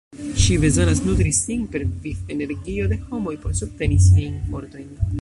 Ŝi 0.43 0.55
bezonas 0.63 1.01
nutri 1.07 1.33
sin 1.41 1.67
per 1.75 1.85
viv-energio 2.07 2.89
de 2.95 3.01
homoj 3.13 3.37
por 3.45 3.57
subteni 3.63 4.05
siajn 4.11 4.43
fortojn. 4.51 4.95